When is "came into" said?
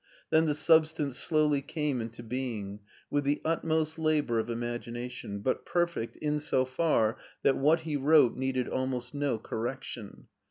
1.61-2.23